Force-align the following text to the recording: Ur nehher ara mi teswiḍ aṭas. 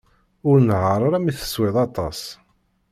Ur 0.49 0.57
nehher 0.67 1.01
ara 1.07 1.19
mi 1.23 1.31
teswiḍ 1.37 1.75
aṭas. 1.85 2.19